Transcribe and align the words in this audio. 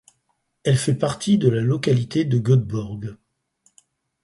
Elle 0.63 0.77
fait 0.77 0.95
partie 0.95 1.37
de 1.37 1.47
la 1.47 1.61
localité 1.61 2.25
de 2.25 2.39
Göteborg. 2.39 3.17